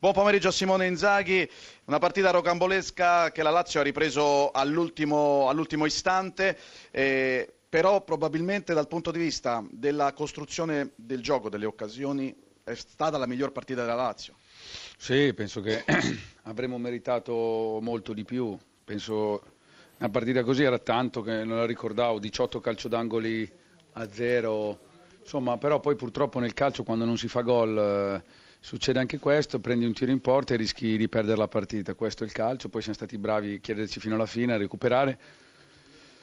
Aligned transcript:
Buon 0.00 0.14
pomeriggio 0.14 0.48
a 0.48 0.52
Simone 0.52 0.86
Inzaghi, 0.86 1.46
una 1.84 1.98
partita 1.98 2.30
rocambolesca 2.30 3.30
che 3.32 3.42
la 3.42 3.50
Lazio 3.50 3.80
ha 3.80 3.82
ripreso 3.82 4.50
all'ultimo, 4.50 5.50
all'ultimo 5.50 5.84
istante, 5.84 6.56
eh, 6.90 7.46
però 7.68 8.02
probabilmente 8.02 8.72
dal 8.72 8.88
punto 8.88 9.10
di 9.10 9.18
vista 9.18 9.62
della 9.70 10.14
costruzione 10.14 10.92
del 10.94 11.20
gioco, 11.20 11.50
delle 11.50 11.66
occasioni, 11.66 12.34
è 12.64 12.72
stata 12.72 13.18
la 13.18 13.26
miglior 13.26 13.52
partita 13.52 13.82
della 13.82 13.94
Lazio. 13.94 14.36
Sì, 14.96 15.34
penso 15.34 15.60
che 15.60 15.84
avremmo 16.44 16.78
meritato 16.78 17.78
molto 17.82 18.14
di 18.14 18.24
più, 18.24 18.56
penso 18.82 19.42
una 19.98 20.08
partita 20.08 20.42
così 20.42 20.62
era 20.62 20.78
tanto 20.78 21.20
che 21.20 21.44
non 21.44 21.58
la 21.58 21.66
ricordavo, 21.66 22.18
18 22.18 22.58
calcio 22.58 22.88
d'angoli 22.88 23.46
a 23.92 24.10
zero, 24.10 24.78
insomma 25.20 25.58
però 25.58 25.78
poi 25.78 25.94
purtroppo 25.94 26.38
nel 26.38 26.54
calcio 26.54 26.84
quando 26.84 27.04
non 27.04 27.18
si 27.18 27.28
fa 27.28 27.42
gol... 27.42 28.22
Eh, 28.24 28.48
succede 28.60 28.98
anche 28.98 29.18
questo, 29.18 29.58
prendi 29.58 29.86
un 29.86 29.94
tiro 29.94 30.12
in 30.12 30.20
porta 30.20 30.54
e 30.54 30.56
rischi 30.58 30.96
di 30.96 31.08
perdere 31.08 31.38
la 31.38 31.48
partita, 31.48 31.94
questo 31.94 32.22
è 32.22 32.26
il 32.26 32.32
calcio, 32.32 32.68
poi 32.68 32.82
siamo 32.82 32.96
stati 32.96 33.16
bravi 33.18 33.54
a 33.54 33.58
chiederci 33.58 33.98
fino 33.98 34.14
alla 34.14 34.26
fine, 34.26 34.52
a 34.52 34.56
recuperare. 34.58 35.18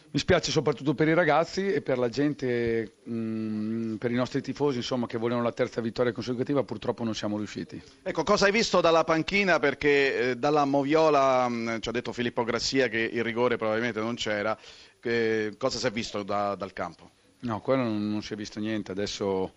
Mi 0.09 0.19
spiace 0.19 0.51
soprattutto 0.51 0.93
per 0.93 1.09
i 1.09 1.13
ragazzi 1.13 1.73
e 1.73 1.81
per 1.81 1.97
la 1.97 2.07
gente, 2.07 2.93
mh, 3.03 3.13
mm, 3.13 3.95
per 3.95 4.09
i 4.09 4.15
nostri 4.15 4.41
tifosi 4.41 4.77
insomma, 4.77 5.05
che 5.05 5.17
volevano 5.17 5.43
la 5.43 5.51
terza 5.51 5.81
vittoria 5.81 6.13
consecutiva, 6.13 6.63
purtroppo 6.63 7.03
non 7.03 7.13
siamo 7.13 7.35
riusciti. 7.35 7.81
Ecco, 8.03 8.23
cosa 8.23 8.45
hai 8.45 8.53
visto 8.53 8.79
dalla 8.79 9.03
panchina? 9.03 9.59
Perché 9.59 10.29
eh, 10.29 10.35
dalla 10.37 10.63
Moviola 10.63 11.49
mh, 11.49 11.53
mm, 11.53 11.77
ci 11.79 11.89
ha 11.89 11.91
detto 11.91 12.13
Filippo 12.13 12.45
Grassia 12.45 12.87
che 12.87 12.99
il 12.99 13.23
rigore 13.23 13.57
probabilmente 13.57 13.99
non 13.99 14.15
c'era. 14.15 14.57
Eh, 15.01 15.53
cosa 15.57 15.77
si 15.77 15.85
è 15.85 15.91
visto 15.91 16.23
da, 16.23 16.55
dal 16.55 16.71
campo? 16.71 17.11
No, 17.41 17.59
quello 17.59 17.83
non, 17.83 18.09
non 18.09 18.23
si 18.23 18.33
è 18.33 18.35
visto 18.37 18.59
niente, 18.59 18.93
adesso 18.93 19.53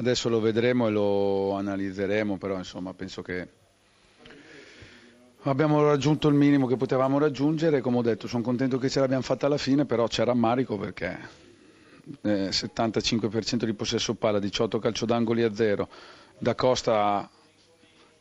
Adesso 0.00 0.30
lo 0.30 0.40
vedremo 0.40 0.88
e 0.88 0.90
lo 0.90 1.52
analizzeremo, 1.56 2.38
però 2.38 2.56
insomma 2.56 2.94
penso 2.94 3.20
che 3.20 3.46
abbiamo 5.42 5.84
raggiunto 5.84 6.26
il 6.28 6.34
minimo 6.34 6.66
che 6.66 6.78
potevamo 6.78 7.18
raggiungere, 7.18 7.82
come 7.82 7.98
ho 7.98 8.02
detto 8.02 8.26
sono 8.26 8.42
contento 8.42 8.78
che 8.78 8.88
ce 8.88 9.00
l'abbiamo 9.00 9.20
fatta 9.20 9.44
alla 9.44 9.58
fine, 9.58 9.84
però 9.84 10.06
c'è 10.06 10.24
rammarico 10.24 10.78
perché 10.78 11.18
eh, 12.22 12.48
75% 12.48 13.64
di 13.66 13.74
possesso 13.74 14.14
palla, 14.14 14.38
18 14.38 14.78
calcio 14.78 15.04
d'angoli 15.04 15.42
a 15.42 15.54
zero, 15.54 15.86
da 16.38 16.54
Costa 16.54 17.28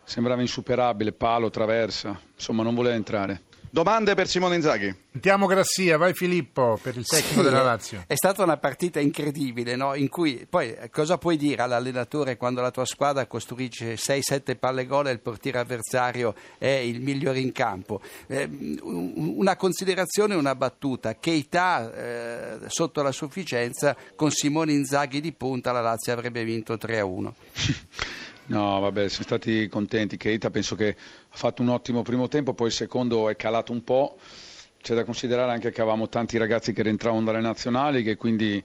sembrava 0.04 0.42
insuperabile, 0.42 1.14
palo, 1.14 1.50
traversa, 1.50 2.20
insomma 2.36 2.62
non 2.62 2.76
voleva 2.76 2.96
entrare. 2.96 3.44
Domande 3.72 4.16
per 4.16 4.28
Simone 4.28 4.56
Inzaghi. 4.56 4.96
Sentiamo 5.12 5.46
Grassia, 5.46 5.98
vai 5.98 6.14
Filippo 6.14 6.80
per 6.82 6.98
il 6.98 7.06
tecnico 7.06 7.42
sì, 7.42 7.44
della 7.44 7.62
Lazio. 7.62 8.04
È 8.08 8.16
stata 8.16 8.42
una 8.42 8.58
partita 8.58 9.00
incredibile, 9.00 9.76
no? 9.76 9.94
in 9.94 10.10
cui 10.10 10.48
poi 10.50 10.76
cosa 10.92 11.20
puoi 11.20 11.38
dire 11.38 11.62
all'allenatore 11.62 12.36
quando 12.36 12.62
la 12.62 12.72
tua 12.72 12.86
squadra 12.86 13.28
costruisce 13.28 13.94
6-7 13.94 14.58
palle 14.58 14.88
gol 14.88 15.08
e 15.08 15.12
il 15.12 15.20
portiere 15.20 15.60
avversario 15.60 16.34
è 16.58 16.68
il 16.68 17.02
migliore 17.02 17.40
in 17.40 17.52
campo? 17.52 18.02
Eh, 18.28 18.50
una 18.82 19.56
considerazione, 19.56 20.34
una 20.34 20.56
battuta. 20.56 21.16
Keita 21.16 21.94
eh, 21.94 22.58
sotto 22.68 23.04
la 23.04 23.12
sufficienza 23.12 23.96
con 24.16 24.32
Simone 24.32 24.72
Inzaghi 24.72 25.22
di 25.22 25.32
punta 25.32 25.72
la 25.72 25.82
Lazio 25.82 26.12
avrebbe 26.12 26.44
vinto 26.44 26.74
3-1. 26.74 27.32
No, 28.50 28.80
vabbè, 28.80 29.08
siamo 29.10 29.26
stati 29.26 29.68
contenti. 29.68 30.18
Keita 30.18 30.50
penso 30.50 30.76
che 30.76 30.90
ha 30.90 31.38
fatto 31.38 31.62
un 31.62 31.70
ottimo 31.70 32.02
primo 32.02 32.28
tempo, 32.28 32.54
poi 32.54 32.68
il 32.68 32.74
secondo 32.74 33.30
è 33.30 33.36
calato 33.36 33.72
un 33.72 33.84
po'. 33.84 34.18
C'è 34.82 34.96
da 34.96 35.04
considerare 35.04 35.52
anche 35.52 35.72
che 35.72 35.82
avevamo 35.82 36.10
tanti 36.10 36.38
ragazzi 36.38 36.74
che 36.74 36.82
rientravano 36.82 37.24
dalle 37.24 37.42
nazionali, 37.42 38.02
che 38.02 38.16
quindi 38.16 38.64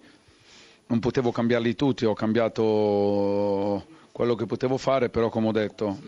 non 0.87 1.01
potevo 1.01 1.33
cambiarli 1.33 1.75
tutti, 1.75 2.05
ho 2.05 2.15
cambiato 2.15 3.85
quello 4.12 4.37
che 4.37 4.47
potevo 4.47 4.77
fare, 4.79 5.09
però 5.11 5.29
come 5.29 5.49
ho 5.49 5.53
detto 5.53 5.99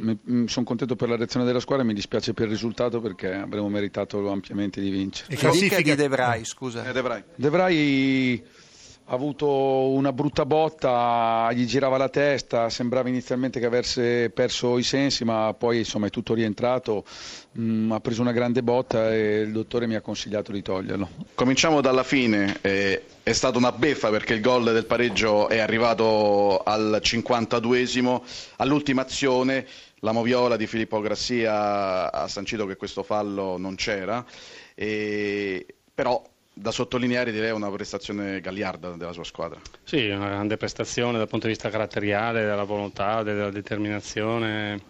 sono 0.46 0.64
contento 0.64 0.94
per 0.94 1.08
la 1.08 1.16
reazione 1.16 1.44
della 1.44 1.58
squadra 1.58 1.84
e 1.84 1.88
mi 1.88 1.94
dispiace 1.94 2.34
per 2.34 2.44
il 2.44 2.52
risultato 2.52 3.00
perché 3.00 3.32
avremmo 3.32 3.68
meritato 3.68 4.30
ampiamente 4.30 4.80
di 4.80 4.90
vincere. 4.90 5.34
E 5.34 5.36
classifica 5.36 5.80
di 5.80 5.94
De 5.94 6.08
Vrij, 6.08 6.44
scusa. 6.44 6.88
Eh, 6.88 6.92
De 6.92 7.50
Vrij. 7.50 8.42
Ha 9.08 9.14
avuto 9.14 9.46
una 9.90 10.12
brutta 10.12 10.44
botta, 10.44 11.48
gli 11.52 11.64
girava 11.64 11.96
la 11.96 12.08
testa, 12.08 12.68
sembrava 12.68 13.08
inizialmente 13.08 13.60
che 13.60 13.66
avesse 13.66 14.30
perso 14.30 14.78
i 14.78 14.82
sensi, 14.82 15.24
ma 15.24 15.54
poi 15.56 15.78
insomma 15.78 16.08
è 16.08 16.10
tutto 16.10 16.34
rientrato, 16.34 17.04
mm, 17.56 17.92
ha 17.92 18.00
preso 18.00 18.20
una 18.20 18.32
grande 18.32 18.64
botta 18.64 19.14
e 19.14 19.42
il 19.42 19.52
dottore 19.52 19.86
mi 19.86 19.94
ha 19.94 20.00
consigliato 20.00 20.50
di 20.50 20.60
toglierlo. 20.60 21.08
Cominciamo 21.34 21.80
dalla 21.80 22.02
fine, 22.02 22.58
eh, 22.62 23.04
è 23.22 23.32
stata 23.32 23.56
una 23.58 23.70
beffa 23.70 24.10
perché 24.10 24.34
il 24.34 24.40
gol 24.40 24.64
del 24.64 24.86
pareggio 24.86 25.48
è 25.48 25.60
arrivato 25.60 26.58
al 26.64 26.98
52esimo, 27.00 28.22
all'ultima 28.56 29.02
azione 29.02 29.66
la 30.00 30.10
moviola 30.10 30.56
di 30.56 30.66
Filippo 30.66 30.98
Grassia 30.98 32.10
ha 32.10 32.26
sancito 32.26 32.66
che 32.66 32.74
questo 32.74 33.04
fallo 33.04 33.56
non 33.56 33.76
c'era, 33.76 34.24
e, 34.74 35.64
però 35.94 36.20
da 36.58 36.70
sottolineare 36.70 37.32
direi 37.32 37.50
una 37.50 37.70
prestazione 37.70 38.40
gagliarda 38.40 38.92
della 38.92 39.12
sua 39.12 39.24
squadra. 39.24 39.60
Sì, 39.84 40.08
una 40.08 40.28
grande 40.28 40.56
prestazione 40.56 41.18
dal 41.18 41.28
punto 41.28 41.46
di 41.46 41.52
vista 41.52 41.68
caratteriale, 41.68 42.46
della 42.46 42.64
volontà, 42.64 43.22
della 43.22 43.50
determinazione 43.50 44.80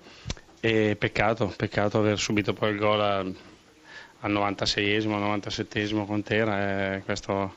e 0.60 0.94
peccato, 0.97 1.53
peccato 1.56 1.99
aver 1.99 2.21
subito 2.21 2.53
poi 2.53 2.71
il 2.71 2.78
gol 2.78 3.00
al, 3.00 3.34
96esimo, 4.31 5.15
al 5.15 5.41
97esimo 5.41 6.06
con 6.06 6.22
Tera. 6.22 6.94
Eh, 6.94 7.03
questo 7.03 7.56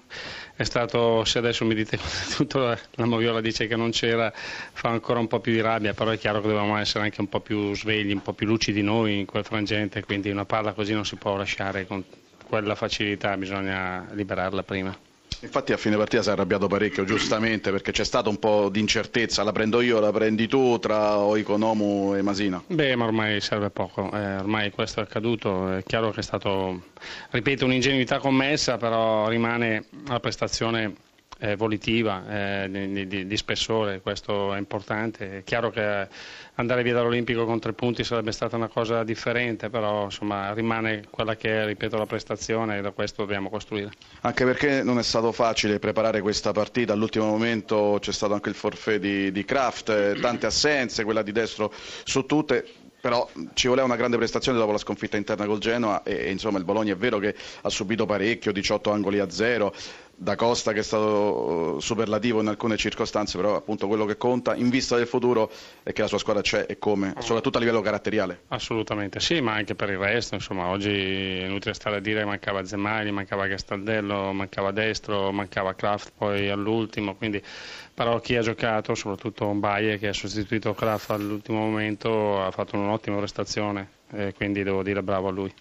è 0.56 0.64
stato, 0.64 1.24
se 1.24 1.38
adesso 1.38 1.64
mi 1.64 1.76
dite 1.76 2.00
tutto 2.36 2.62
la 2.62 3.06
Moviola 3.06 3.42
dice 3.42 3.68
che 3.68 3.76
non 3.76 3.92
c'era, 3.92 4.34
fa 4.34 4.90
ancora 4.90 5.20
un 5.20 5.28
po' 5.28 5.40
più 5.40 5.52
di 5.52 5.62
rabbia, 5.62 5.94
però 5.94 6.10
è 6.10 6.18
chiaro 6.18 6.42
che 6.42 6.48
dovevamo 6.48 6.78
essere 6.78 7.04
anche 7.04 7.22
un 7.22 7.30
po' 7.30 7.42
più 7.42 7.76
svegli, 7.76 8.12
un 8.12 8.24
po' 8.24 8.34
più 8.34 8.48
lucidi 8.48 8.82
noi 8.82 9.20
in 9.20 9.28
quel 9.28 9.46
frangente, 9.46 10.04
quindi 10.04 10.32
una 10.32 10.46
palla 10.46 10.74
così 10.74 10.94
non 10.94 11.06
si 11.06 11.16
può 11.16 11.38
lasciare 11.38 11.86
con 11.86 12.04
quella 12.50 12.76
facilità 12.76 13.38
bisogna 13.38 14.08
liberarla 14.12 14.64
prima. 14.64 14.98
Infatti 15.42 15.72
a 15.72 15.78
fine 15.78 15.96
partita 15.96 16.22
si 16.22 16.28
è 16.28 16.32
arrabbiato 16.34 16.68
parecchio, 16.68 17.06
giustamente, 17.06 17.72
perché 17.72 17.94
c'è 17.94 18.04
stato 18.04 18.30
un 18.30 18.40
po' 18.40 18.68
di 18.70 18.82
incertezza, 18.82 19.42
la 19.44 19.54
prendo 19.54 19.80
io, 19.80 20.02
la 20.02 20.12
prendi 20.12 20.48
tu, 20.48 20.80
tra 20.80 21.20
Oikonomu 21.20 22.14
e 22.16 22.22
Masina. 22.22 22.62
Beh, 22.68 22.98
ma 22.98 23.06
ormai 23.06 23.40
serve 23.40 23.70
poco, 23.70 24.12
eh, 24.12 24.36
ormai 24.36 24.72
questo 24.72 25.00
è 25.00 25.04
accaduto, 25.04 25.72
è 25.72 25.84
chiaro 25.84 26.12
che 26.12 26.20
è 26.20 26.24
stato, 26.24 26.88
ripeto, 27.30 27.64
un'ingenuità 27.64 28.18
commessa, 28.18 28.76
però 28.76 29.30
rimane 29.30 29.86
la 30.08 30.20
prestazione 30.20 30.94
eh, 31.40 31.56
volitiva, 31.56 32.64
eh, 32.64 32.70
di, 32.70 33.08
di, 33.08 33.28
di, 33.28 33.38
spessore, 33.38 34.02
questo 34.02 34.54
è 34.54 34.58
importante. 34.58 35.38
È 35.40 35.44
chiaro 35.44 35.70
che 35.70 36.08
andare 36.56 36.84
via 36.84 36.94
dall'Olimpico 36.94 37.46
con 37.46 37.60
tre 37.60 37.74
punti 37.74 38.04
sarebbe 38.04 38.32
stata 38.32 38.58
una 38.58 38.68
cosa 38.68 39.04
differente, 39.04 39.70
però 39.70 40.04
insomma, 40.04 40.54
rimane 40.54 41.06
quella 41.10 41.36
che 41.36 41.64
è, 41.64 41.66
ripeto, 41.66 41.98
la 41.98 42.06
prestazione 42.06 42.78
e 42.78 42.82
da 42.82 42.92
questo 42.92 43.24
dobbiamo 43.24 43.50
costruire. 43.50 43.92
Anche 44.22 44.44
perché 44.44 44.84
non 44.84 45.00
è 45.00 45.04
stato 45.04 45.32
facile 45.32 45.80
preparare 45.80 46.22
questa 46.22 46.52
partita, 46.52 46.94
all'ultimo 46.94 47.26
momento 47.26 47.98
c'è 48.00 48.12
stato 48.12 48.34
anche 48.34 48.50
il 48.50 48.56
forfè 48.56 49.00
di, 49.00 49.32
di 49.32 49.46
Kraft, 49.46 49.90
eh, 49.90 50.18
tante 50.20 50.46
assenze, 50.46 51.04
quella 51.06 51.22
di 51.22 51.32
destro 51.32 51.72
su 52.04 52.26
tutte 52.26 52.66
però 53.00 53.30
ci 53.54 53.68
voleva 53.68 53.86
una 53.86 53.96
grande 53.96 54.18
prestazione 54.18 54.58
dopo 54.58 54.72
la 54.72 54.78
sconfitta 54.78 55.18
interna 55.18 55.46
col 55.46 55.60
Genoa 55.60 56.04
e, 56.04 56.16
e, 56.16 56.32
insomma 56.32 56.58
il 56.58 56.66
Bologna 56.66 56.94
è 56.94 56.98
vero 56.98 57.18
che 57.18 57.34
ha 57.62 57.70
subito 57.70 58.06
parecchio, 58.06 58.52
18 58.52 58.92
angoli 58.92 59.20
a 59.20 59.30
zero, 59.30 59.74
da 60.22 60.36
Costa 60.36 60.74
che 60.74 60.80
è 60.80 60.84
stato 60.84 61.76
uh, 61.76 61.80
superlativo 61.80 62.42
in 62.42 62.48
alcune 62.48 62.76
circostanze, 62.76 63.38
però 63.38 63.56
appunto 63.56 63.88
quello 63.88 64.04
che 64.04 64.18
conta 64.18 64.54
in 64.54 64.70
vista 64.70 64.98
del 64.98 65.08
futuro 65.08 65.50
è 65.82 65.94
che 65.94 66.02
la 66.02 66.08
sua 66.08 66.18
squadra 66.18 66.42
c'è 66.42 66.66
e 66.68 66.78
come, 66.78 67.14
soprattutto 67.20 67.58
a 67.58 67.62
livello 67.62 67.80
caratteriale. 67.80 68.42
Assolutamente 68.50 69.22
sì, 69.22 69.40
ma 69.40 69.54
anche 69.54 69.76
per 69.76 69.90
il 69.90 69.98
resto, 69.98 70.36
insomma 70.36 70.68
oggi 70.68 70.90
è 70.90 71.46
inutile 71.46 71.74
stare 71.74 71.96
a 71.96 72.00
dire 72.02 72.20
che 72.20 72.26
mancava 72.26 72.66
Zemmari, 72.66 73.12
mancava 73.12 73.48
Gastaldello, 73.48 74.34
mancava 74.34 74.72
Destro, 74.72 75.32
mancava 75.32 75.74
Kraft 75.74 76.12
poi 76.18 76.50
all'ultimo, 76.50 77.16
quindi 77.16 77.42
però 77.94 78.20
chi 78.20 78.36
ha 78.36 78.42
giocato, 78.42 78.96
soprattutto 78.96 79.48
Baie 79.54 79.98
che 79.98 80.10
ha 80.10 80.14
sostituito 80.14 80.74
Kraft 80.74 81.12
all'ultimo 81.12 81.60
momento, 81.60 82.44
ha 82.44 82.52
fatto 82.52 82.76
un'ottima 82.76 83.18
prestazione 83.18 83.88
e 84.12 84.34
quindi 84.34 84.64
devo 84.64 84.84
dire 84.84 85.02
bravo 85.02 85.30
a 85.30 85.32
lui. 85.32 85.54